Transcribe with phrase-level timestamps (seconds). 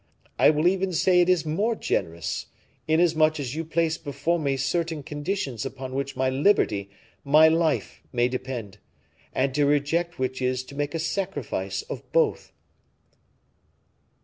[0.39, 2.47] I will even say it is more generous,
[2.87, 6.89] inasmuch as you place before me certain conditions upon which my liberty,
[7.23, 8.79] my life, may depend;
[9.31, 12.51] and to reject which is to make a sacrifice of both."